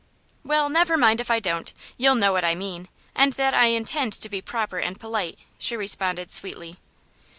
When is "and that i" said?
3.13-3.65